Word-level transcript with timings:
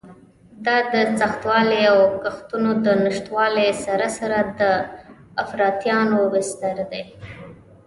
دا 0.65 0.77
د 0.93 0.95
سختوالي 1.19 1.81
او 1.91 1.99
کښتونو 2.23 2.69
د 2.85 2.87
نشتوالي 3.05 3.69
سره 3.85 4.07
سره 4.19 4.37
د 4.59 4.61
افراطیانو 5.43 6.17
بستر 6.33 6.77
دی. 6.91 7.03